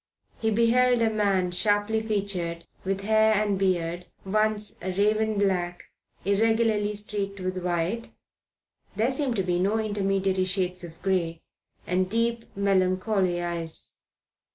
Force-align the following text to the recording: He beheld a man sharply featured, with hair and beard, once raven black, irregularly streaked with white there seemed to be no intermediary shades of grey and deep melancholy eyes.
He 0.39 0.49
beheld 0.49 0.99
a 1.03 1.11
man 1.11 1.51
sharply 1.51 2.01
featured, 2.01 2.65
with 2.83 3.01
hair 3.01 3.35
and 3.35 3.59
beard, 3.59 4.07
once 4.25 4.75
raven 4.81 5.37
black, 5.37 5.83
irregularly 6.25 6.95
streaked 6.95 7.39
with 7.39 7.61
white 7.63 8.07
there 8.95 9.11
seemed 9.11 9.35
to 9.35 9.43
be 9.43 9.59
no 9.59 9.77
intermediary 9.77 10.45
shades 10.45 10.83
of 10.83 10.99
grey 11.03 11.43
and 11.85 12.09
deep 12.09 12.45
melancholy 12.57 13.43
eyes. 13.43 13.99